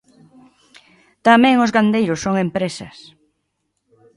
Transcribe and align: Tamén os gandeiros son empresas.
Tamén 1.27 1.55
os 1.65 1.73
gandeiros 1.75 2.19
son 2.25 2.35
empresas. 2.45 2.97